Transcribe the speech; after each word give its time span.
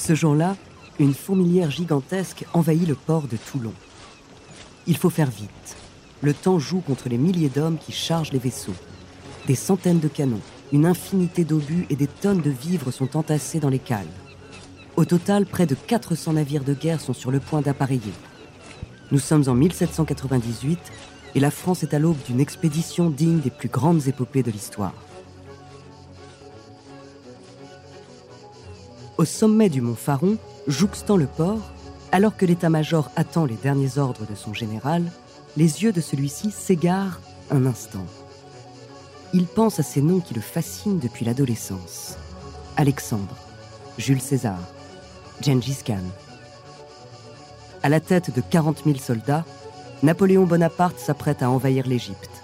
Ce 0.00 0.14
jour-là, 0.14 0.56
une 0.98 1.12
fourmilière 1.12 1.70
gigantesque 1.70 2.46
envahit 2.54 2.88
le 2.88 2.94
port 2.94 3.28
de 3.28 3.36
Toulon. 3.36 3.74
Il 4.86 4.96
faut 4.96 5.10
faire 5.10 5.30
vite. 5.30 5.76
Le 6.22 6.32
temps 6.32 6.58
joue 6.58 6.80
contre 6.80 7.10
les 7.10 7.18
milliers 7.18 7.50
d'hommes 7.50 7.76
qui 7.76 7.92
chargent 7.92 8.32
les 8.32 8.38
vaisseaux. 8.38 8.74
Des 9.46 9.54
centaines 9.54 10.00
de 10.00 10.08
canons, 10.08 10.40
une 10.72 10.86
infinité 10.86 11.44
d'obus 11.44 11.86
et 11.90 11.96
des 11.96 12.06
tonnes 12.06 12.40
de 12.40 12.48
vivres 12.48 12.90
sont 12.90 13.14
entassés 13.14 13.60
dans 13.60 13.68
les 13.68 13.78
cales. 13.78 14.06
Au 14.96 15.04
total, 15.04 15.44
près 15.44 15.66
de 15.66 15.74
400 15.74 16.32
navires 16.32 16.64
de 16.64 16.72
guerre 16.72 17.02
sont 17.02 17.12
sur 17.12 17.30
le 17.30 17.38
point 17.38 17.60
d'appareiller. 17.60 18.14
Nous 19.12 19.18
sommes 19.18 19.44
en 19.48 19.54
1798 19.54 20.78
et 21.34 21.40
la 21.40 21.50
France 21.50 21.82
est 21.82 21.92
à 21.92 21.98
l'aube 21.98 22.22
d'une 22.26 22.40
expédition 22.40 23.10
digne 23.10 23.40
des 23.40 23.50
plus 23.50 23.68
grandes 23.68 24.08
épopées 24.08 24.42
de 24.42 24.50
l'histoire. 24.50 24.94
Au 29.20 29.26
sommet 29.26 29.68
du 29.68 29.82
mont 29.82 29.96
Faron, 29.96 30.38
jouxtant 30.66 31.18
le 31.18 31.26
port, 31.26 31.60
alors 32.10 32.38
que 32.38 32.46
l'état-major 32.46 33.10
attend 33.16 33.44
les 33.44 33.56
derniers 33.56 33.98
ordres 33.98 34.24
de 34.24 34.34
son 34.34 34.54
général, 34.54 35.12
les 35.58 35.82
yeux 35.82 35.92
de 35.92 36.00
celui-ci 36.00 36.50
s'égarent 36.50 37.20
un 37.50 37.66
instant. 37.66 38.06
Il 39.34 39.44
pense 39.44 39.78
à 39.78 39.82
ces 39.82 40.00
noms 40.00 40.20
qui 40.20 40.32
le 40.32 40.40
fascinent 40.40 40.98
depuis 40.98 41.26
l'adolescence. 41.26 42.16
Alexandre, 42.78 43.36
Jules 43.98 44.22
César, 44.22 44.58
Gengis 45.42 45.82
Khan. 45.84 45.98
À 47.82 47.90
la 47.90 48.00
tête 48.00 48.34
de 48.34 48.40
40 48.40 48.84
000 48.86 48.96
soldats, 48.96 49.44
Napoléon 50.02 50.46
Bonaparte 50.46 50.98
s'apprête 50.98 51.42
à 51.42 51.50
envahir 51.50 51.86
l'Égypte. 51.86 52.42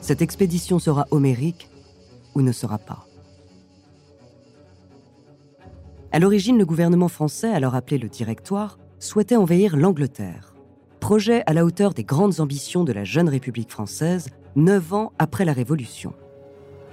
Cette 0.00 0.22
expédition 0.22 0.78
sera 0.78 1.08
homérique 1.10 1.68
ou 2.36 2.42
ne 2.42 2.52
sera 2.52 2.78
pas. 2.78 3.04
À 6.14 6.18
l'origine, 6.18 6.58
le 6.58 6.66
gouvernement 6.66 7.08
français, 7.08 7.50
alors 7.50 7.74
appelé 7.74 7.96
le 7.96 8.10
Directoire, 8.10 8.78
souhaitait 8.98 9.36
envahir 9.36 9.78
l'Angleterre. 9.78 10.54
Projet 11.00 11.42
à 11.46 11.54
la 11.54 11.64
hauteur 11.64 11.94
des 11.94 12.04
grandes 12.04 12.38
ambitions 12.38 12.84
de 12.84 12.92
la 12.92 13.02
jeune 13.02 13.30
République 13.30 13.70
française, 13.70 14.28
neuf 14.54 14.92
ans 14.92 15.12
après 15.18 15.46
la 15.46 15.54
Révolution. 15.54 16.12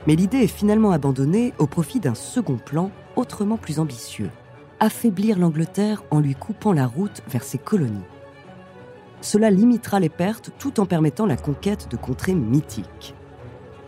Mais 0.08 0.16
l'idée 0.16 0.38
est 0.38 0.48
finalement 0.48 0.92
abandonnée 0.92 1.54
au 1.58 1.68
profit 1.68 2.00
d'un 2.00 2.16
second 2.16 2.56
plan 2.56 2.92
autrement 3.18 3.58
plus 3.58 3.80
ambitieux, 3.80 4.30
affaiblir 4.80 5.38
l'Angleterre 5.38 6.06
en 6.12 6.22
lui 6.22 6.34
coupant 6.34 6.72
la 6.72 6.88
route 6.88 7.22
vers 7.28 7.44
ses 7.44 7.58
colonies. 7.58 8.08
Cela 9.20 9.50
limitera 9.52 10.00
les 10.00 10.08
pertes 10.08 10.52
tout 10.60 10.80
en 10.80 10.86
permettant 10.86 11.26
la 11.26 11.36
conquête 11.36 11.90
de 11.92 11.98
contrées 11.98 12.36
mythiques. 12.36 13.16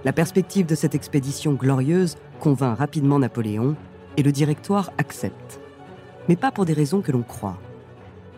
La 0.03 0.11
perspective 0.11 0.65
de 0.65 0.75
cette 0.75 0.93
expédition 0.93 1.53
glorieuse 1.53 2.17
convainc 2.41 2.77
rapidement 2.77 3.19
Napoléon 3.19 3.77
et 4.17 4.23
le 4.23 4.31
directoire 4.31 4.91
accepte. 4.97 5.59
Mais 6.27 6.35
pas 6.35 6.51
pour 6.51 6.65
des 6.65 6.73
raisons 6.73 7.01
que 7.01 7.11
l'on 7.11 7.23
croit. 7.23 7.57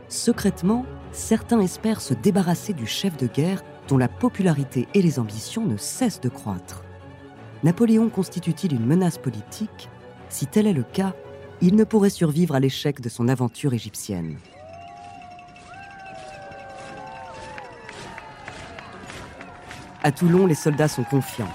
Secrètement, 0.08 0.86
certains 1.12 1.60
espèrent 1.60 2.02
se 2.02 2.14
débarrasser 2.14 2.74
du 2.74 2.86
chef 2.86 3.18
de 3.18 3.28
guerre 3.28 3.64
dont 3.88 3.98
la 3.98 4.08
popularité 4.08 4.88
et 4.94 5.02
les 5.02 5.20
ambitions 5.20 5.66
ne 5.66 5.78
cessent 5.78 6.22
de 6.22 6.30
croître. 6.30 6.84
Napoléon 7.64 8.10
constitue-t-il 8.10 8.74
une 8.74 8.86
menace 8.86 9.18
politique? 9.18 9.90
Si 10.30 10.48
tel 10.48 10.68
est 10.68 10.74
le 10.74 10.84
cas, 10.84 11.14
il 11.62 11.76
ne 11.76 11.84
pourrait 11.84 12.10
survivre 12.10 12.56
à 12.56 12.60
l'échec 12.60 13.02
de 13.02 13.10
son 13.10 13.28
aventure 13.28 13.74
égyptienne. 13.74 14.38
À 20.04 20.12
Toulon, 20.12 20.46
les 20.46 20.56
soldats 20.56 20.90
sont 20.90 21.06
confiants. 21.06 21.52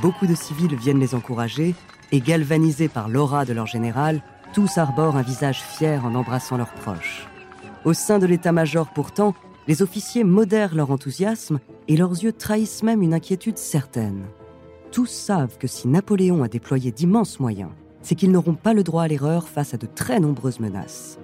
Beaucoup 0.00 0.26
de 0.26 0.34
civils 0.36 0.76
viennent 0.76 1.00
les 1.00 1.16
encourager 1.16 1.74
et 2.12 2.20
galvanisés 2.20 2.88
par 2.88 3.08
l'aura 3.08 3.44
de 3.44 3.52
leur 3.52 3.66
général, 3.66 4.22
tous 4.52 4.78
arborent 4.78 5.16
un 5.16 5.22
visage 5.22 5.62
fier 5.62 6.04
en 6.04 6.14
embrassant 6.14 6.56
leurs 6.56 6.72
proches. 6.72 7.28
Au 7.84 7.92
sein 7.92 8.18
de 8.18 8.26
l'état-major, 8.26 8.88
pourtant, 8.94 9.34
les 9.68 9.82
officiers 9.82 10.24
modèrent 10.24 10.74
leur 10.74 10.90
enthousiasme 10.90 11.60
et 11.88 11.96
leurs 11.96 12.22
yeux 12.22 12.32
trahissent 12.32 12.82
même 12.82 13.02
une 13.02 13.14
inquiétude 13.14 13.58
certaine. 13.58 14.24
Tous 14.90 15.06
savent 15.06 15.56
que 15.58 15.68
si 15.68 15.86
Napoléon 15.86 16.42
a 16.42 16.48
déployé 16.48 16.90
d'immenses 16.90 17.38
moyens, 17.38 17.70
c'est 18.02 18.14
qu'ils 18.14 18.32
n'auront 18.32 18.54
pas 18.54 18.74
le 18.74 18.82
droit 18.82 19.04
à 19.04 19.08
l'erreur 19.08 19.48
face 19.48 19.74
à 19.74 19.76
de 19.76 19.86
très 19.86 20.20
nombreuses 20.20 20.60
menaces. 20.60 21.18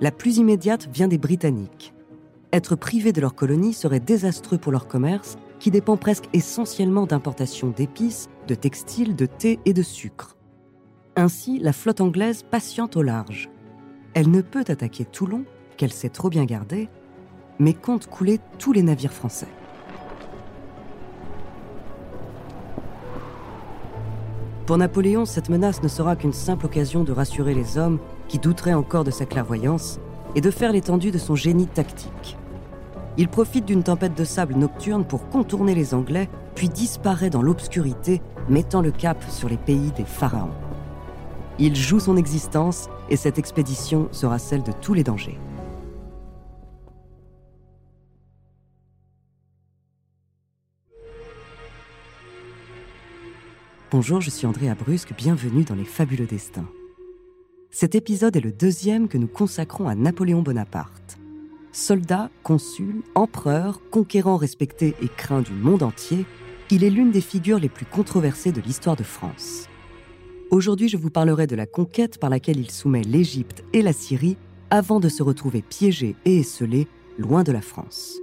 La 0.00 0.10
plus 0.10 0.36
immédiate 0.36 0.88
vient 0.92 1.08
des 1.08 1.18
Britanniques. 1.18 1.94
Être 2.52 2.76
privés 2.76 3.12
de 3.12 3.20
leur 3.20 3.34
colonie 3.34 3.74
serait 3.74 4.00
désastreux 4.00 4.58
pour 4.58 4.72
leur 4.72 4.86
commerce, 4.86 5.36
qui 5.58 5.70
dépend 5.70 5.96
presque 5.96 6.28
essentiellement 6.32 7.06
d'importations 7.06 7.68
d'épices, 7.68 8.28
de 8.48 8.56
textiles, 8.56 9.14
de 9.14 9.26
thé 9.26 9.60
et 9.64 9.72
de 9.72 9.82
sucre. 9.82 10.36
Ainsi, 11.14 11.58
la 11.60 11.72
flotte 11.72 12.00
anglaise 12.00 12.42
patiente 12.42 12.96
au 12.96 13.02
large. 13.02 13.50
Elle 14.14 14.30
ne 14.30 14.40
peut 14.40 14.64
attaquer 14.66 15.04
Toulon, 15.04 15.44
qu'elle 15.76 15.92
sait 15.92 16.08
trop 16.08 16.30
bien 16.30 16.44
garder, 16.44 16.88
mais 17.58 17.74
compte 17.74 18.08
couler 18.08 18.40
tous 18.58 18.72
les 18.72 18.82
navires 18.82 19.12
français. 19.12 19.48
Pour 24.66 24.78
Napoléon, 24.78 25.24
cette 25.24 25.48
menace 25.48 25.82
ne 25.82 25.88
sera 25.88 26.14
qu'une 26.16 26.32
simple 26.32 26.66
occasion 26.66 27.04
de 27.04 27.12
rassurer 27.12 27.54
les 27.54 27.78
hommes 27.78 27.98
qui 28.28 28.38
douteraient 28.38 28.74
encore 28.74 29.04
de 29.04 29.10
sa 29.10 29.24
clairvoyance 29.24 29.98
et 30.34 30.40
de 30.40 30.50
faire 30.50 30.72
l'étendue 30.72 31.10
de 31.10 31.18
son 31.18 31.34
génie 31.34 31.66
tactique. 31.66 32.36
Il 33.20 33.28
profite 33.28 33.64
d'une 33.64 33.82
tempête 33.82 34.16
de 34.16 34.22
sable 34.22 34.54
nocturne 34.54 35.04
pour 35.04 35.28
contourner 35.28 35.74
les 35.74 35.92
Anglais, 35.92 36.30
puis 36.54 36.68
disparaît 36.68 37.30
dans 37.30 37.42
l'obscurité, 37.42 38.22
mettant 38.48 38.80
le 38.80 38.92
cap 38.92 39.20
sur 39.28 39.48
les 39.48 39.56
pays 39.56 39.90
des 39.96 40.04
pharaons. 40.04 40.54
Il 41.58 41.74
joue 41.74 41.98
son 41.98 42.16
existence 42.16 42.88
et 43.10 43.16
cette 43.16 43.36
expédition 43.36 44.08
sera 44.12 44.38
celle 44.38 44.62
de 44.62 44.70
tous 44.70 44.94
les 44.94 45.02
dangers. 45.02 45.36
Bonjour, 53.90 54.20
je 54.20 54.30
suis 54.30 54.46
André 54.46 54.68
Abrusque, 54.68 55.12
bienvenue 55.16 55.64
dans 55.64 55.74
Les 55.74 55.84
Fabuleux 55.84 56.26
Destins. 56.26 56.68
Cet 57.72 57.96
épisode 57.96 58.36
est 58.36 58.40
le 58.40 58.52
deuxième 58.52 59.08
que 59.08 59.18
nous 59.18 59.26
consacrons 59.26 59.88
à 59.88 59.96
Napoléon 59.96 60.42
Bonaparte. 60.42 61.17
Soldat, 61.78 62.28
consul, 62.42 63.02
empereur, 63.14 63.80
conquérant 63.92 64.36
respecté 64.36 64.96
et 65.00 65.06
craint 65.06 65.42
du 65.42 65.52
monde 65.52 65.84
entier, 65.84 66.26
il 66.72 66.82
est 66.82 66.90
l'une 66.90 67.12
des 67.12 67.20
figures 67.20 67.60
les 67.60 67.68
plus 67.68 67.86
controversées 67.86 68.50
de 68.50 68.60
l'histoire 68.60 68.96
de 68.96 69.04
France. 69.04 69.68
Aujourd'hui, 70.50 70.88
je 70.88 70.96
vous 70.96 71.08
parlerai 71.08 71.46
de 71.46 71.54
la 71.54 71.66
conquête 71.66 72.18
par 72.18 72.30
laquelle 72.30 72.58
il 72.58 72.72
soumet 72.72 73.02
l'Égypte 73.02 73.62
et 73.72 73.82
la 73.82 73.92
Syrie 73.92 74.36
avant 74.70 74.98
de 74.98 75.08
se 75.08 75.22
retrouver 75.22 75.62
piégé 75.62 76.16
et 76.24 76.40
esselé 76.40 76.88
loin 77.16 77.44
de 77.44 77.52
la 77.52 77.62
France. 77.62 78.18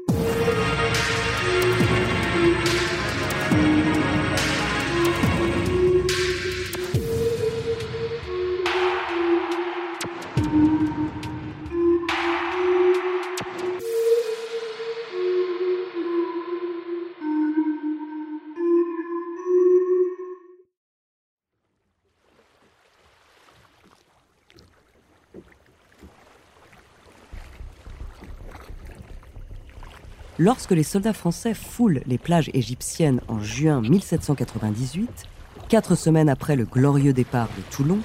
Lorsque 30.37 30.71
les 30.71 30.83
soldats 30.83 31.13
français 31.13 31.53
foulent 31.53 32.01
les 32.05 32.17
plages 32.17 32.51
égyptiennes 32.53 33.21
en 33.29 33.39
juin 33.39 33.79
1798, 33.79 35.23
quatre 35.69 35.95
semaines 35.95 36.27
après 36.27 36.57
le 36.57 36.65
glorieux 36.65 37.13
départ 37.13 37.47
de 37.57 37.61
Toulon, 37.73 37.99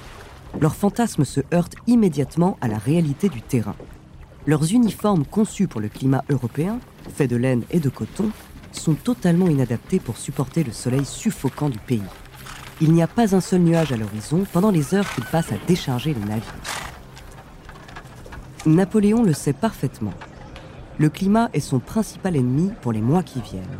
leurs 0.61 0.75
fantasmes 0.75 1.25
se 1.25 1.41
heurtent 1.53 1.75
immédiatement 1.87 2.57
à 2.61 2.69
la 2.69 2.77
réalité 2.77 3.27
du 3.27 3.41
terrain. 3.41 3.75
Leurs 4.47 4.71
uniformes 4.71 5.25
conçus 5.25 5.67
pour 5.67 5.81
le 5.81 5.89
climat 5.89 6.23
européen, 6.29 6.79
faits 7.13 7.29
de 7.29 7.35
laine 7.35 7.63
et 7.69 7.81
de 7.81 7.89
coton, 7.89 8.29
sont 8.71 8.93
totalement 8.93 9.49
inadaptés 9.49 9.99
pour 9.99 10.15
supporter 10.15 10.63
le 10.63 10.71
soleil 10.71 11.03
suffocant 11.03 11.69
du 11.69 11.79
pays. 11.79 12.01
Il 12.79 12.93
n'y 12.93 13.03
a 13.03 13.07
pas 13.07 13.35
un 13.35 13.41
seul 13.41 13.59
nuage 13.59 13.91
à 13.91 13.97
l'horizon 13.97 14.45
pendant 14.53 14.71
les 14.71 14.95
heures 14.95 15.13
qu'ils 15.13 15.25
passent 15.25 15.51
à 15.51 15.65
décharger 15.67 16.13
les 16.13 16.25
navires. 16.25 16.55
Napoléon 18.65 19.21
le 19.23 19.33
sait 19.33 19.53
parfaitement 19.53 20.13
le 20.97 21.09
climat 21.09 21.49
est 21.53 21.59
son 21.59 21.79
principal 21.79 22.35
ennemi 22.35 22.71
pour 22.81 22.91
les 22.91 23.01
mois 23.01 23.23
qui 23.23 23.41
viennent. 23.41 23.79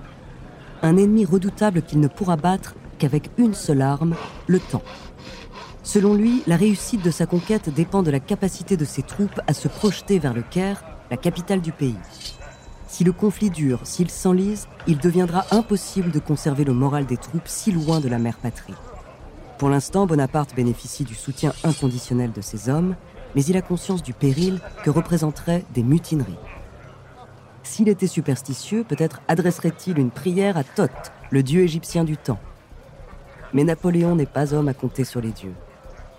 Un 0.81 0.97
ennemi 0.97 1.25
redoutable 1.25 1.81
qu'il 1.81 1.99
ne 1.99 2.07
pourra 2.07 2.35
battre 2.35 2.75
qu'avec 2.97 3.29
une 3.37 3.53
seule 3.53 3.81
arme, 3.81 4.15
le 4.47 4.59
temps. 4.59 4.83
Selon 5.83 6.13
lui, 6.13 6.43
la 6.47 6.57
réussite 6.57 7.03
de 7.03 7.11
sa 7.11 7.25
conquête 7.25 7.73
dépend 7.73 8.03
de 8.03 8.11
la 8.11 8.19
capacité 8.19 8.77
de 8.77 8.85
ses 8.85 9.01
troupes 9.01 9.41
à 9.47 9.53
se 9.53 9.67
projeter 9.67 10.19
vers 10.19 10.33
le 10.33 10.43
Caire, 10.43 10.83
la 11.09 11.17
capitale 11.17 11.61
du 11.61 11.71
pays. 11.71 11.97
Si 12.87 13.03
le 13.03 13.11
conflit 13.11 13.49
dure, 13.49 13.79
s'il 13.83 14.09
s'enlise, 14.09 14.67
il 14.85 14.97
deviendra 14.97 15.45
impossible 15.51 16.11
de 16.11 16.19
conserver 16.19 16.63
le 16.63 16.73
moral 16.73 17.05
des 17.05 17.17
troupes 17.17 17.47
si 17.47 17.71
loin 17.71 17.99
de 17.99 18.09
la 18.09 18.19
mère 18.19 18.37
patrie. 18.37 18.75
Pour 19.57 19.69
l'instant, 19.69 20.05
Bonaparte 20.05 20.55
bénéficie 20.55 21.03
du 21.03 21.15
soutien 21.15 21.53
inconditionnel 21.63 22.31
de 22.31 22.41
ses 22.41 22.69
hommes, 22.69 22.95
mais 23.35 23.43
il 23.45 23.57
a 23.57 23.61
conscience 23.61 24.03
du 24.03 24.13
péril 24.13 24.59
que 24.83 24.89
représenteraient 24.89 25.63
des 25.73 25.83
mutineries. 25.83 26.37
S'il 27.63 27.89
était 27.89 28.07
superstitieux, 28.07 28.83
peut-être 28.83 29.21
adresserait-il 29.27 29.99
une 29.99 30.11
prière 30.11 30.57
à 30.57 30.63
Thoth, 30.63 31.11
le 31.29 31.43
dieu 31.43 31.61
égyptien 31.61 32.03
du 32.03 32.17
temps. 32.17 32.39
Mais 33.53 33.63
Napoléon 33.63 34.15
n'est 34.15 34.25
pas 34.25 34.53
homme 34.53 34.67
à 34.67 34.73
compter 34.73 35.03
sur 35.03 35.21
les 35.21 35.31
dieux. 35.31 35.53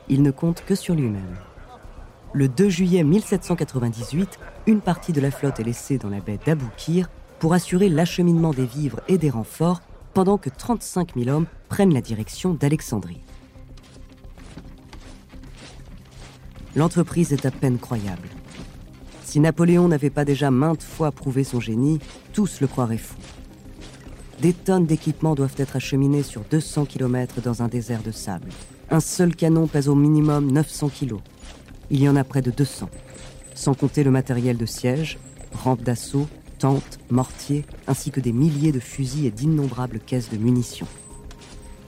Il 0.09 0.23
ne 0.23 0.31
compte 0.31 0.65
que 0.65 0.75
sur 0.75 0.95
lui-même. 0.95 1.37
Le 2.33 2.49
2 2.49 2.69
juillet 2.69 3.05
1798, 3.05 4.39
une 4.67 4.81
partie 4.81 5.13
de 5.13 5.21
la 5.21 5.31
flotte 5.31 5.61
est 5.61 5.65
laissée 5.65 5.99
dans 5.99 6.09
la 6.09 6.21
baie 6.21 6.39
d'Aboukir 6.45 7.11
pour 7.39 7.55
assurer 7.55 7.89
l'acheminement 7.89 8.53
des 8.53 8.65
vivres 8.65 9.01
et 9.09 9.19
des 9.19 9.31
renforts 9.31 9.81
pendant 10.15 10.39
que 10.39 10.51
35 10.51 11.15
000 11.17 11.29
hommes 11.29 11.47
prennent 11.69 11.93
la 11.93 12.01
direction 12.01 12.55
d'Alexandrie. 12.55 13.21
L'entreprise 16.75 17.33
est 17.33 17.45
à 17.45 17.51
peine 17.51 17.79
croyable. 17.79 18.29
Si 19.33 19.41
Napoléon 19.41 19.89
n'avait 19.89 20.11
pas 20.11 20.27
déjà 20.27 20.51
maintes 20.51 20.83
fois 20.83 21.11
prouvé 21.11 21.43
son 21.43 21.59
génie, 21.59 22.01
tous 22.35 22.61
le 22.61 22.67
croiraient 22.67 22.99
fou. 22.99 23.17
Des 24.43 24.53
tonnes 24.53 24.85
d'équipements 24.85 25.35
doivent 25.35 25.55
être 25.57 25.75
acheminés 25.75 26.23
sur 26.23 26.43
200 26.51 26.85
km 26.85 27.41
dans 27.41 27.63
un 27.63 27.69
désert 27.69 28.03
de 28.03 28.11
sable. 28.11 28.51
Un 28.91 29.01
seul 29.01 29.35
canon 29.35 29.69
pèse 29.69 29.89
au 29.89 29.95
minimum 29.95 30.53
900 30.53 30.91
kg. 30.91 31.15
Il 31.91 32.03
y 32.03 32.11
en 32.11 32.17
a 32.17 32.25
près 32.25 32.43
de 32.43 32.51
200, 32.51 32.91
sans 33.55 33.73
compter 33.73 34.05
le 34.05 34.11
matériel 34.11 34.59
de 34.59 34.67
siège, 34.67 35.19
rampes 35.55 35.83
d'assaut, 35.83 36.29
tentes, 36.59 36.99
mortiers, 37.09 37.65
ainsi 37.87 38.11
que 38.11 38.21
des 38.21 38.35
milliers 38.35 38.73
de 38.73 38.81
fusils 38.81 39.25
et 39.25 39.31
d'innombrables 39.31 40.01
caisses 40.01 40.29
de 40.29 40.37
munitions. 40.37 40.89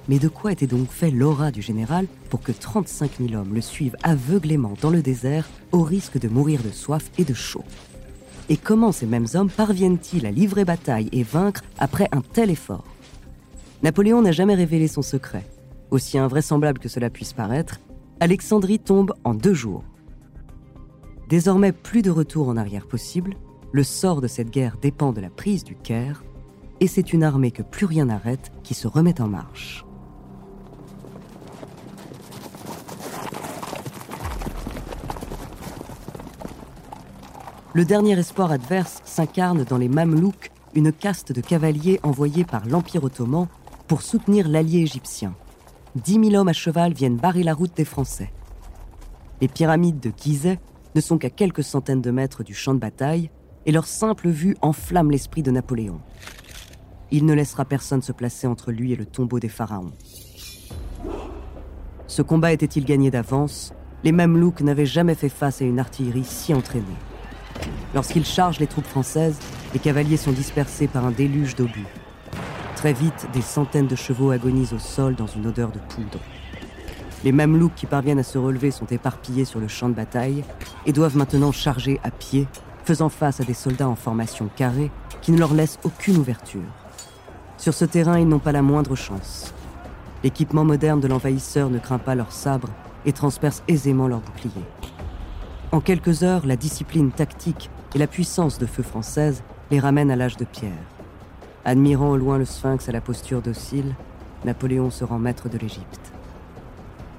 Mais 0.08 0.18
de 0.18 0.28
quoi 0.28 0.52
était 0.52 0.66
donc 0.66 0.90
fait 0.90 1.10
l'aura 1.10 1.50
du 1.50 1.62
général 1.62 2.06
pour 2.28 2.40
que 2.40 2.52
35 2.52 3.12
000 3.20 3.40
hommes 3.40 3.54
le 3.54 3.60
suivent 3.60 3.96
aveuglément 4.02 4.74
dans 4.80 4.90
le 4.90 5.00
désert 5.00 5.48
au 5.72 5.82
risque 5.82 6.18
de 6.18 6.28
mourir 6.28 6.62
de 6.62 6.70
soif 6.70 7.10
et 7.16 7.24
de 7.24 7.32
chaud? 7.32 7.64
Et 8.50 8.58
comment 8.58 8.92
ces 8.92 9.06
mêmes 9.06 9.26
hommes 9.34 9.48
parviennent-ils 9.48 10.26
à 10.26 10.30
livrer 10.30 10.66
bataille 10.66 11.08
et 11.12 11.22
vaincre 11.22 11.62
après 11.78 12.08
un 12.12 12.20
tel 12.20 12.50
effort? 12.50 12.84
Napoléon 13.82 14.20
n'a 14.20 14.32
jamais 14.32 14.54
révélé 14.54 14.88
son 14.88 15.02
secret. 15.02 15.46
Aussi 15.90 16.18
invraisemblable 16.18 16.78
que 16.78 16.88
cela 16.88 17.08
puisse 17.08 17.32
paraître, 17.32 17.80
Alexandrie 18.20 18.78
tombe 18.78 19.14
en 19.24 19.34
deux 19.34 19.54
jours. 19.54 19.84
Désormais 21.28 21.72
plus 21.72 22.02
de 22.02 22.10
retour 22.10 22.48
en 22.48 22.56
arrière 22.58 22.86
possible, 22.86 23.36
le 23.72 23.82
sort 23.82 24.20
de 24.20 24.28
cette 24.28 24.50
guerre 24.50 24.76
dépend 24.80 25.12
de 25.12 25.20
la 25.20 25.30
prise 25.30 25.64
du 25.64 25.74
Caire, 25.74 26.22
et 26.80 26.86
c'est 26.86 27.12
une 27.12 27.22
armée 27.22 27.50
que 27.50 27.62
plus 27.62 27.86
rien 27.86 28.06
n'arrête 28.06 28.52
qui 28.62 28.74
se 28.74 28.86
remet 28.86 29.20
en 29.20 29.28
marche. 29.28 29.84
Le 37.76 37.84
dernier 37.84 38.16
espoir 38.16 38.52
adverse 38.52 39.02
s'incarne 39.04 39.64
dans 39.64 39.78
les 39.78 39.88
Mamelouks, 39.88 40.52
une 40.76 40.92
caste 40.92 41.32
de 41.32 41.40
cavaliers 41.40 41.98
envoyés 42.04 42.44
par 42.44 42.64
l'Empire 42.66 43.02
ottoman 43.02 43.48
pour 43.88 44.02
soutenir 44.02 44.46
l'allié 44.46 44.78
égyptien. 44.82 45.34
Dix 45.96 46.20
mille 46.20 46.36
hommes 46.36 46.46
à 46.46 46.52
cheval 46.52 46.92
viennent 46.92 47.16
barrer 47.16 47.42
la 47.42 47.52
route 47.52 47.76
des 47.76 47.84
Français. 47.84 48.32
Les 49.40 49.48
pyramides 49.48 49.98
de 49.98 50.12
Gizeh 50.16 50.60
ne 50.94 51.00
sont 51.00 51.18
qu'à 51.18 51.30
quelques 51.30 51.64
centaines 51.64 52.00
de 52.00 52.12
mètres 52.12 52.44
du 52.44 52.54
champ 52.54 52.74
de 52.74 52.78
bataille, 52.78 53.28
et 53.66 53.72
leur 53.72 53.86
simple 53.86 54.28
vue 54.28 54.56
enflamme 54.62 55.10
l'esprit 55.10 55.42
de 55.42 55.50
Napoléon. 55.50 56.00
Il 57.10 57.26
ne 57.26 57.34
laissera 57.34 57.64
personne 57.64 58.02
se 58.02 58.12
placer 58.12 58.46
entre 58.46 58.70
lui 58.70 58.92
et 58.92 58.96
le 58.96 59.04
tombeau 59.04 59.40
des 59.40 59.48
pharaons. 59.48 59.92
Ce 62.06 62.22
combat 62.22 62.52
était-il 62.52 62.84
gagné 62.84 63.10
d'avance? 63.10 63.72
Les 64.04 64.12
Mamelouks 64.12 64.60
n'avaient 64.60 64.86
jamais 64.86 65.16
fait 65.16 65.28
face 65.28 65.60
à 65.60 65.64
une 65.64 65.80
artillerie 65.80 66.24
si 66.24 66.54
entraînée. 66.54 66.84
Lorsqu'ils 67.94 68.24
chargent 68.24 68.58
les 68.58 68.66
troupes 68.66 68.86
françaises, 68.86 69.38
les 69.72 69.78
cavaliers 69.78 70.16
sont 70.16 70.32
dispersés 70.32 70.86
par 70.86 71.04
un 71.04 71.10
déluge 71.10 71.56
d'obus. 71.56 71.86
Très 72.76 72.92
vite, 72.92 73.28
des 73.32 73.40
centaines 73.40 73.86
de 73.86 73.96
chevaux 73.96 74.30
agonisent 74.30 74.72
au 74.72 74.78
sol 74.78 75.14
dans 75.14 75.26
une 75.26 75.46
odeur 75.46 75.70
de 75.70 75.78
poudre. 75.78 76.18
Les 77.24 77.32
Mamelouks 77.32 77.74
qui 77.74 77.86
parviennent 77.86 78.18
à 78.18 78.24
se 78.24 78.36
relever 78.36 78.70
sont 78.70 78.86
éparpillés 78.86 79.46
sur 79.46 79.58
le 79.58 79.68
champ 79.68 79.88
de 79.88 79.94
bataille 79.94 80.44
et 80.84 80.92
doivent 80.92 81.16
maintenant 81.16 81.52
charger 81.52 81.98
à 82.02 82.10
pied, 82.10 82.46
faisant 82.84 83.08
face 83.08 83.40
à 83.40 83.44
des 83.44 83.54
soldats 83.54 83.88
en 83.88 83.94
formation 83.94 84.50
carrée 84.54 84.90
qui 85.22 85.32
ne 85.32 85.38
leur 85.38 85.54
laissent 85.54 85.78
aucune 85.84 86.18
ouverture. 86.18 86.60
Sur 87.56 87.72
ce 87.72 87.86
terrain, 87.86 88.18
ils 88.18 88.28
n'ont 88.28 88.38
pas 88.38 88.52
la 88.52 88.60
moindre 88.60 88.94
chance. 88.94 89.54
L'équipement 90.22 90.64
moderne 90.64 91.00
de 91.00 91.08
l'envahisseur 91.08 91.70
ne 91.70 91.78
craint 91.78 91.98
pas 91.98 92.14
leurs 92.14 92.32
sabres 92.32 92.68
et 93.06 93.12
transperce 93.12 93.62
aisément 93.68 94.08
leurs 94.08 94.20
boucliers. 94.20 94.64
En 95.74 95.80
quelques 95.80 96.22
heures, 96.22 96.46
la 96.46 96.54
discipline 96.54 97.10
tactique 97.10 97.68
et 97.96 97.98
la 97.98 98.06
puissance 98.06 98.60
de 98.60 98.64
feu 98.66 98.84
française 98.84 99.42
les 99.72 99.80
ramènent 99.80 100.12
à 100.12 100.14
l'âge 100.14 100.36
de 100.36 100.44
pierre. 100.44 100.70
Admirant 101.64 102.10
au 102.10 102.16
loin 102.16 102.38
le 102.38 102.44
sphinx 102.44 102.88
à 102.88 102.92
la 102.92 103.00
posture 103.00 103.42
docile, 103.42 103.96
Napoléon 104.44 104.92
se 104.92 105.02
rend 105.02 105.18
maître 105.18 105.48
de 105.48 105.58
l'Égypte. 105.58 106.12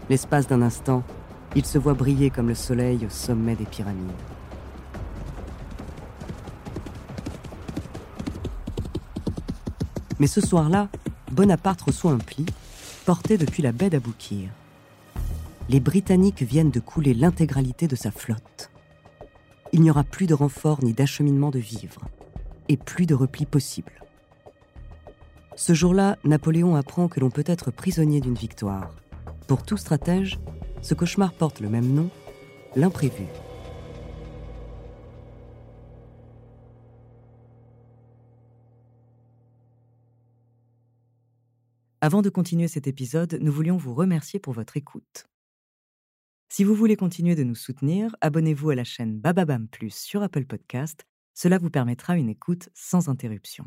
L'espace 0.09 0.47
d'un 0.47 0.61
instant, 0.61 1.03
il 1.53 1.65
se 1.65 1.77
voit 1.77 1.95
briller 1.95 2.29
comme 2.29 2.47
le 2.47 2.55
soleil 2.55 3.05
au 3.05 3.09
sommet 3.09 3.55
des 3.55 3.65
pyramides. 3.65 4.09
Mais 10.17 10.27
ce 10.27 10.39
soir-là, 10.39 10.87
Bonaparte 11.29 11.81
reçoit 11.81 12.13
un 12.13 12.19
pli 12.19 12.45
porté 13.05 13.37
depuis 13.37 13.63
la 13.63 13.73
baie 13.73 13.89
d'Aboukir 13.89 14.47
les 15.67 15.79
Britanniques 15.79 16.44
viennent 16.44 16.71
de 16.71 16.79
couler 16.79 17.13
l'intégralité 17.13 17.88
de 17.88 17.95
sa 17.95 18.12
flotte. 18.12 18.69
Il 19.73 19.81
n'y 19.81 19.89
aura 19.89 20.03
plus 20.03 20.27
de 20.27 20.33
renfort 20.33 20.83
ni 20.83 20.94
d'acheminement 20.94 21.50
de 21.50 21.59
vivres, 21.59 22.06
et 22.69 22.77
plus 22.77 23.06
de 23.06 23.15
repli 23.15 23.45
possible. 23.45 23.91
Ce 25.56 25.73
jour-là, 25.73 26.17
Napoléon 26.23 26.75
apprend 26.75 27.07
que 27.07 27.19
l'on 27.19 27.31
peut 27.31 27.44
être 27.47 27.71
prisonnier 27.71 28.21
d'une 28.21 28.35
victoire. 28.35 28.95
Pour 29.47 29.63
tout 29.63 29.77
stratège, 29.77 30.39
ce 30.81 30.94
cauchemar 30.94 31.33
porte 31.33 31.62
le 31.62 31.69
même 31.69 31.91
nom, 31.91 32.09
l'imprévu. 32.75 33.25
Avant 42.01 42.21
de 42.21 42.29
continuer 42.29 42.67
cet 42.67 42.86
épisode, 42.86 43.39
nous 43.41 43.51
voulions 43.51 43.77
vous 43.77 43.95
remercier 43.95 44.39
pour 44.39 44.53
votre 44.53 44.77
écoute. 44.77 45.25
Si 46.47 46.63
vous 46.63 46.75
voulez 46.75 46.95
continuer 46.95 47.35
de 47.35 47.43
nous 47.43 47.55
soutenir, 47.55 48.15
abonnez-vous 48.21 48.69
à 48.69 48.75
la 48.75 48.83
chaîne 48.83 49.19
Bababam 49.19 49.67
Plus 49.67 49.93
sur 49.93 50.21
Apple 50.21 50.45
Podcast. 50.45 51.05
Cela 51.33 51.57
vous 51.57 51.69
permettra 51.69 52.15
une 52.15 52.29
écoute 52.29 52.69
sans 52.73 53.09
interruption. 53.09 53.65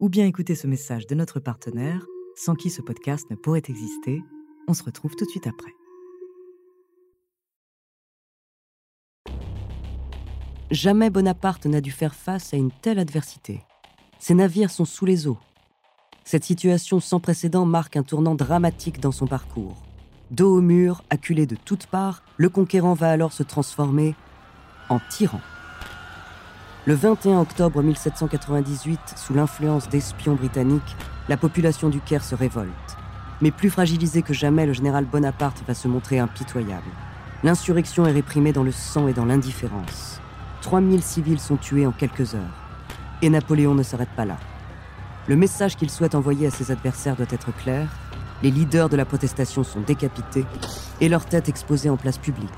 Ou 0.00 0.08
bien 0.08 0.26
écoutez 0.26 0.54
ce 0.54 0.66
message 0.66 1.06
de 1.06 1.14
notre 1.14 1.40
partenaire, 1.40 2.04
sans 2.34 2.54
qui 2.54 2.70
ce 2.70 2.82
podcast 2.82 3.30
ne 3.30 3.36
pourrait 3.36 3.62
exister. 3.68 4.22
On 4.66 4.74
se 4.74 4.82
retrouve 4.82 5.14
tout 5.14 5.24
de 5.24 5.30
suite 5.30 5.46
après. 5.46 5.72
Jamais 10.70 11.10
Bonaparte 11.10 11.66
n'a 11.66 11.80
dû 11.80 11.90
faire 11.90 12.14
face 12.14 12.52
à 12.54 12.56
une 12.56 12.72
telle 12.72 12.98
adversité. 12.98 13.60
Ses 14.18 14.34
navires 14.34 14.70
sont 14.70 14.84
sous 14.84 15.06
les 15.06 15.26
eaux. 15.26 15.38
Cette 16.24 16.44
situation 16.44 16.98
sans 16.98 17.20
précédent 17.20 17.66
marque 17.66 17.96
un 17.96 18.02
tournant 18.02 18.34
dramatique 18.34 19.00
dans 19.00 19.12
son 19.12 19.26
parcours. 19.26 19.87
Dos 20.30 20.58
au 20.58 20.60
mur, 20.60 21.02
acculé 21.08 21.46
de 21.46 21.56
toutes 21.56 21.86
parts, 21.86 22.22
le 22.36 22.50
conquérant 22.50 22.92
va 22.92 23.10
alors 23.10 23.32
se 23.32 23.42
transformer 23.42 24.14
en 24.90 25.00
tyran. 25.08 25.40
Le 26.84 26.92
21 26.94 27.40
octobre 27.40 27.82
1798, 27.82 29.00
sous 29.16 29.32
l'influence 29.32 29.88
d'espions 29.88 30.34
britanniques, 30.34 30.96
la 31.30 31.38
population 31.38 31.88
du 31.88 32.00
Caire 32.00 32.24
se 32.24 32.34
révolte. 32.34 32.68
Mais 33.40 33.50
plus 33.50 33.70
fragilisé 33.70 34.20
que 34.20 34.34
jamais, 34.34 34.66
le 34.66 34.74
général 34.74 35.06
Bonaparte 35.06 35.62
va 35.66 35.72
se 35.72 35.88
montrer 35.88 36.18
impitoyable. 36.18 36.90
L'insurrection 37.42 38.04
est 38.04 38.12
réprimée 38.12 38.52
dans 38.52 38.64
le 38.64 38.72
sang 38.72 39.08
et 39.08 39.14
dans 39.14 39.24
l'indifférence. 39.24 40.20
3000 40.60 41.02
civils 41.02 41.40
sont 41.40 41.56
tués 41.56 41.86
en 41.86 41.92
quelques 41.92 42.34
heures. 42.34 42.66
Et 43.22 43.30
Napoléon 43.30 43.74
ne 43.74 43.82
s'arrête 43.82 44.14
pas 44.14 44.26
là. 44.26 44.36
Le 45.26 45.36
message 45.36 45.76
qu'il 45.76 45.88
souhaite 45.88 46.14
envoyer 46.14 46.48
à 46.48 46.50
ses 46.50 46.70
adversaires 46.70 47.16
doit 47.16 47.26
être 47.30 47.54
clair 47.56 47.88
les 48.42 48.50
leaders 48.50 48.88
de 48.88 48.96
la 48.96 49.04
protestation 49.04 49.64
sont 49.64 49.80
décapités 49.80 50.44
et 51.00 51.08
leurs 51.08 51.26
têtes 51.26 51.48
exposées 51.48 51.90
en 51.90 51.96
place 51.96 52.18
publique. 52.18 52.48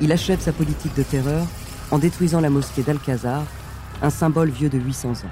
Il 0.00 0.12
achève 0.12 0.40
sa 0.40 0.52
politique 0.52 0.96
de 0.96 1.02
terreur 1.02 1.46
en 1.90 1.98
détruisant 1.98 2.40
la 2.40 2.50
mosquée 2.50 2.82
d'Alcazar, 2.82 3.44
un 4.02 4.10
symbole 4.10 4.50
vieux 4.50 4.68
de 4.68 4.78
800 4.78 5.12
ans. 5.12 5.30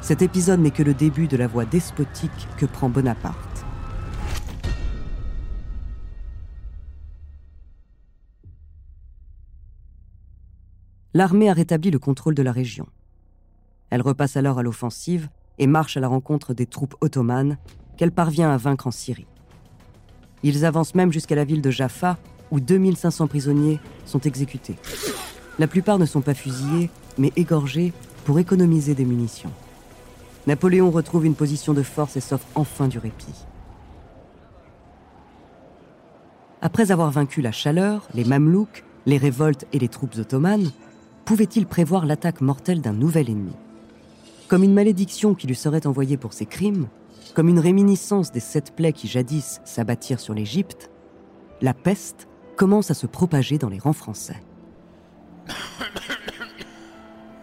Cet 0.00 0.20
épisode 0.20 0.60
n'est 0.60 0.70
que 0.70 0.82
le 0.82 0.92
début 0.92 1.28
de 1.28 1.36
la 1.36 1.46
voie 1.46 1.64
despotique 1.64 2.48
que 2.58 2.66
prend 2.66 2.88
Bonaparte. 2.88 3.64
L'armée 11.14 11.48
a 11.48 11.52
rétabli 11.54 11.92
le 11.92 12.00
contrôle 12.00 12.34
de 12.34 12.42
la 12.42 12.50
région. 12.50 12.86
Elle 13.90 14.02
repasse 14.02 14.36
alors 14.36 14.58
à 14.58 14.64
l'offensive 14.64 15.28
et 15.58 15.68
marche 15.68 15.96
à 15.96 16.00
la 16.00 16.08
rencontre 16.08 16.52
des 16.52 16.66
troupes 16.66 16.96
ottomanes 17.00 17.56
qu'elle 17.96 18.12
parvient 18.12 18.50
à 18.50 18.56
vaincre 18.56 18.86
en 18.86 18.90
Syrie. 18.90 19.26
Ils 20.42 20.64
avancent 20.64 20.94
même 20.94 21.12
jusqu'à 21.12 21.34
la 21.34 21.44
ville 21.44 21.62
de 21.62 21.70
Jaffa, 21.70 22.18
où 22.50 22.60
2500 22.60 23.26
prisonniers 23.26 23.80
sont 24.04 24.20
exécutés. 24.20 24.76
La 25.58 25.66
plupart 25.66 25.98
ne 25.98 26.06
sont 26.06 26.20
pas 26.20 26.34
fusillés, 26.34 26.90
mais 27.18 27.32
égorgés 27.36 27.92
pour 28.24 28.38
économiser 28.38 28.94
des 28.94 29.04
munitions. 29.04 29.52
Napoléon 30.46 30.90
retrouve 30.90 31.24
une 31.24 31.34
position 31.34 31.72
de 31.72 31.82
force 31.82 32.16
et 32.16 32.20
s'offre 32.20 32.46
enfin 32.54 32.88
du 32.88 32.98
répit. 32.98 33.46
Après 36.60 36.90
avoir 36.90 37.10
vaincu 37.10 37.40
la 37.40 37.52
chaleur, 37.52 38.08
les 38.14 38.24
Mamelouks, 38.24 38.84
les 39.06 39.18
révoltes 39.18 39.66
et 39.72 39.78
les 39.78 39.88
troupes 39.88 40.16
ottomanes, 40.18 40.70
pouvait-il 41.24 41.66
prévoir 41.66 42.06
l'attaque 42.06 42.40
mortelle 42.40 42.80
d'un 42.80 42.92
nouvel 42.92 43.30
ennemi? 43.30 43.52
Comme 44.48 44.62
une 44.62 44.74
malédiction 44.74 45.34
qui 45.34 45.46
lui 45.46 45.54
serait 45.54 45.86
envoyée 45.86 46.16
pour 46.16 46.32
ses 46.32 46.46
crimes, 46.46 46.88
comme 47.32 47.48
une 47.48 47.58
réminiscence 47.58 48.32
des 48.32 48.40
sept 48.40 48.74
plaies 48.74 48.92
qui 48.92 49.08
jadis 49.08 49.60
s'abattirent 49.64 50.20
sur 50.20 50.34
l'Égypte, 50.34 50.90
la 51.62 51.74
peste 51.74 52.28
commence 52.56 52.90
à 52.90 52.94
se 52.94 53.06
propager 53.06 53.58
dans 53.58 53.68
les 53.68 53.78
rangs 53.78 53.92
français. 53.92 54.42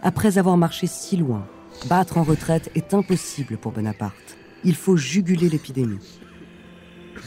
Après 0.02 0.38
avoir 0.38 0.56
marché 0.56 0.86
si 0.86 1.16
loin, 1.16 1.46
battre 1.88 2.18
en 2.18 2.22
retraite 2.22 2.70
est 2.74 2.94
impossible 2.94 3.56
pour 3.56 3.72
Bonaparte. 3.72 4.36
Il 4.64 4.74
faut 4.74 4.96
juguler 4.96 5.48
l'épidémie. 5.48 6.20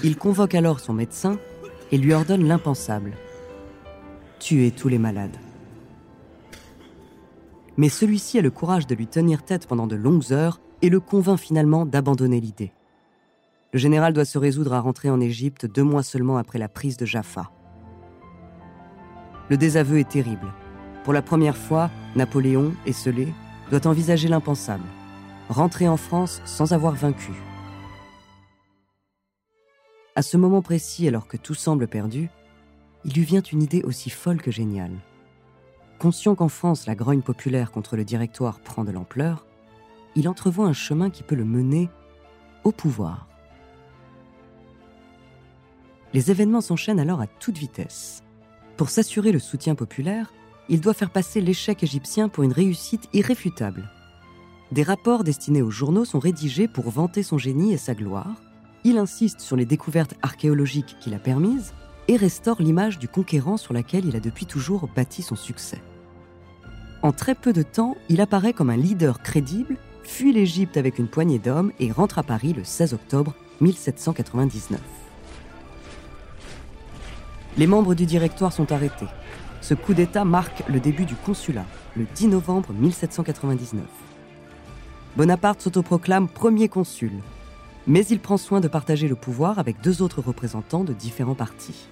Il 0.03 0.17
convoque 0.17 0.55
alors 0.55 0.79
son 0.79 0.93
médecin 0.93 1.37
et 1.91 1.97
lui 1.97 2.13
ordonne 2.13 2.47
l'impensable. 2.47 3.13
Tuer 4.39 4.71
tous 4.71 4.87
les 4.87 4.97
malades. 4.97 5.37
Mais 7.77 7.89
celui-ci 7.89 8.39
a 8.39 8.41
le 8.41 8.51
courage 8.51 8.87
de 8.87 8.95
lui 8.95 9.07
tenir 9.07 9.43
tête 9.43 9.67
pendant 9.67 9.87
de 9.87 9.95
longues 9.95 10.31
heures 10.31 10.59
et 10.81 10.89
le 10.89 10.99
convainc 10.99 11.39
finalement 11.39 11.85
d'abandonner 11.85 12.39
l'idée. 12.39 12.71
Le 13.73 13.79
général 13.79 14.13
doit 14.13 14.25
se 14.25 14.37
résoudre 14.37 14.73
à 14.73 14.79
rentrer 14.79 15.09
en 15.09 15.19
Égypte 15.19 15.65
deux 15.65 15.83
mois 15.83 16.03
seulement 16.03 16.37
après 16.37 16.59
la 16.59 16.69
prise 16.69 16.97
de 16.97 17.05
Jaffa. 17.05 17.51
Le 19.49 19.57
désaveu 19.57 19.99
est 19.99 20.09
terrible. 20.09 20.53
Pour 21.03 21.13
la 21.13 21.21
première 21.21 21.57
fois, 21.57 21.91
Napoléon, 22.15 22.73
esselé, 22.85 23.27
doit 23.69 23.85
envisager 23.85 24.27
l'impensable. 24.27 24.85
Rentrer 25.49 25.87
en 25.87 25.97
France 25.97 26.41
sans 26.45 26.73
avoir 26.73 26.95
vaincu. 26.95 27.33
À 30.15 30.21
ce 30.21 30.37
moment 30.37 30.61
précis, 30.61 31.07
alors 31.07 31.27
que 31.27 31.37
tout 31.37 31.53
semble 31.53 31.87
perdu, 31.87 32.29
il 33.03 33.13
lui 33.13 33.23
vient 33.23 33.41
une 33.41 33.61
idée 33.61 33.83
aussi 33.83 34.09
folle 34.09 34.41
que 34.41 34.49
géniale. 34.49 34.95
Conscient 35.99 36.35
qu'en 36.35 36.47
France, 36.47 36.87
la 36.87 36.95
grogne 36.95 37.21
populaire 37.21 37.71
contre 37.71 37.97
le 37.97 38.05
directoire 38.05 38.59
prend 38.61 38.83
de 38.83 38.91
l'ampleur, 38.91 39.45
il 40.15 40.29
entrevoit 40.29 40.67
un 40.67 40.73
chemin 40.73 41.09
qui 41.09 41.23
peut 41.23 41.35
le 41.35 41.45
mener 41.45 41.89
au 42.63 42.71
pouvoir. 42.71 43.27
Les 46.13 46.31
événements 46.31 46.61
s'enchaînent 46.61 46.99
alors 46.99 47.21
à 47.21 47.27
toute 47.27 47.57
vitesse. 47.57 48.23
Pour 48.77 48.89
s'assurer 48.89 49.31
le 49.31 49.39
soutien 49.39 49.75
populaire, 49.75 50.33
il 50.69 50.81
doit 50.81 50.93
faire 50.93 51.09
passer 51.09 51.41
l'échec 51.41 51.83
égyptien 51.83 52.29
pour 52.29 52.43
une 52.43 52.53
réussite 52.53 53.09
irréfutable. 53.13 53.89
Des 54.71 54.83
rapports 54.83 55.23
destinés 55.23 55.61
aux 55.61 55.69
journaux 55.69 56.05
sont 56.05 56.19
rédigés 56.19 56.67
pour 56.67 56.89
vanter 56.89 57.21
son 57.21 57.37
génie 57.37 57.73
et 57.73 57.77
sa 57.77 57.93
gloire. 57.93 58.41
Il 58.83 58.97
insiste 58.97 59.41
sur 59.41 59.55
les 59.55 59.65
découvertes 59.65 60.15
archéologiques 60.21 60.95
qu'il 60.99 61.13
a 61.13 61.19
permises 61.19 61.73
et 62.07 62.15
restaure 62.15 62.61
l'image 62.61 62.99
du 62.99 63.07
conquérant 63.07 63.57
sur 63.57 63.73
laquelle 63.73 64.05
il 64.05 64.15
a 64.15 64.19
depuis 64.19 64.45
toujours 64.45 64.89
bâti 64.95 65.21
son 65.21 65.35
succès. 65.35 65.81
En 67.01 67.11
très 67.11 67.35
peu 67.35 67.53
de 67.53 67.61
temps, 67.61 67.95
il 68.09 68.21
apparaît 68.21 68.53
comme 68.53 68.69
un 68.69 68.77
leader 68.77 69.21
crédible, 69.21 69.77
fuit 70.07 70.33
l'Égypte 70.33 70.77
avec 70.77 70.99
une 70.99 71.07
poignée 71.07 71.39
d'hommes 71.39 71.71
et 71.79 71.91
rentre 71.91 72.19
à 72.19 72.23
Paris 72.23 72.53
le 72.53 72.63
16 72.63 72.93
octobre 72.93 73.33
1799. 73.61 74.79
Les 77.57 77.67
membres 77.67 77.95
du 77.95 78.05
directoire 78.05 78.51
sont 78.51 78.71
arrêtés. 78.71 79.07
Ce 79.61 79.73
coup 79.73 79.93
d'État 79.93 80.25
marque 80.25 80.63
le 80.67 80.79
début 80.79 81.05
du 81.05 81.15
consulat, 81.15 81.65
le 81.95 82.05
10 82.15 82.27
novembre 82.27 82.73
1799. 82.73 83.83
Bonaparte 85.15 85.61
s'autoproclame 85.61 86.27
premier 86.27 86.67
consul, 86.67 87.13
mais 87.87 88.05
il 88.05 88.19
prend 88.19 88.37
soin 88.37 88.59
de 88.59 88.67
partager 88.67 89.07
le 89.07 89.15
pouvoir 89.15 89.59
avec 89.59 89.81
deux 89.81 90.01
autres 90.01 90.21
représentants 90.21 90.83
de 90.83 90.93
différents 90.93 91.35
partis. 91.35 91.87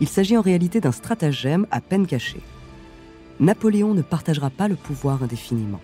Il 0.00 0.08
s'agit 0.08 0.36
en 0.36 0.42
réalité 0.42 0.80
d'un 0.80 0.92
stratagème 0.92 1.66
à 1.70 1.80
peine 1.80 2.06
caché. 2.06 2.40
Napoléon 3.40 3.94
ne 3.94 4.02
partagera 4.02 4.50
pas 4.50 4.68
le 4.68 4.76
pouvoir 4.76 5.22
indéfiniment. 5.22 5.80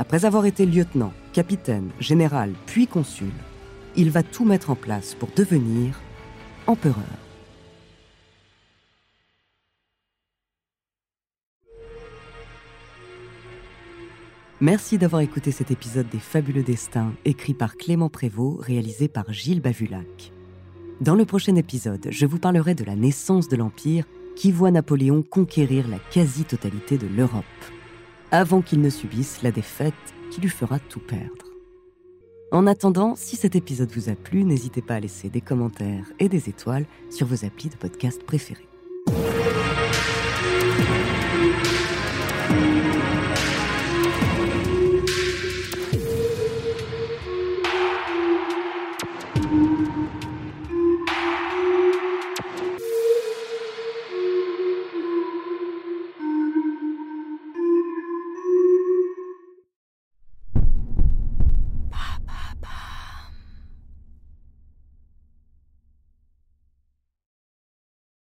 Après 0.00 0.24
avoir 0.24 0.46
été 0.46 0.64
lieutenant, 0.64 1.12
capitaine, 1.32 1.90
général, 1.98 2.52
puis 2.66 2.86
consul, 2.86 3.32
il 3.96 4.10
va 4.12 4.22
tout 4.22 4.44
mettre 4.44 4.70
en 4.70 4.76
place 4.76 5.16
pour 5.16 5.28
devenir 5.34 6.00
empereur. 6.68 6.94
Merci 14.60 14.98
d'avoir 14.98 15.22
écouté 15.22 15.50
cet 15.50 15.72
épisode 15.72 16.08
des 16.08 16.20
Fabuleux 16.20 16.62
Destins, 16.62 17.12
écrit 17.24 17.54
par 17.54 17.76
Clément 17.76 18.08
Prévost, 18.08 18.64
réalisé 18.64 19.08
par 19.08 19.32
Gilles 19.32 19.60
Bavulac. 19.60 20.32
Dans 21.00 21.16
le 21.16 21.24
prochain 21.24 21.56
épisode, 21.56 22.06
je 22.10 22.26
vous 22.26 22.38
parlerai 22.38 22.76
de 22.76 22.84
la 22.84 22.94
naissance 22.94 23.48
de 23.48 23.56
l'Empire 23.56 24.04
qui 24.36 24.52
voit 24.52 24.70
Napoléon 24.70 25.22
conquérir 25.22 25.88
la 25.88 25.98
quasi-totalité 25.98 26.98
de 26.98 27.08
l'Europe, 27.08 27.44
avant 28.30 28.62
qu'il 28.62 28.80
ne 28.80 28.90
subisse 28.90 29.42
la 29.42 29.50
défaite 29.50 29.94
qui 30.30 30.40
lui 30.40 30.48
fera 30.48 30.78
tout 30.78 31.00
perdre. 31.00 31.46
En 32.50 32.66
attendant, 32.66 33.14
si 33.14 33.36
cet 33.36 33.56
épisode 33.56 33.90
vous 33.92 34.08
a 34.08 34.14
plu, 34.14 34.44
n'hésitez 34.44 34.80
pas 34.80 34.94
à 34.94 35.00
laisser 35.00 35.28
des 35.28 35.42
commentaires 35.42 36.06
et 36.18 36.28
des 36.28 36.48
étoiles 36.48 36.86
sur 37.10 37.26
vos 37.26 37.44
applis 37.44 37.68
de 37.68 37.76
podcast 37.76 38.22
préférés. 38.24 38.68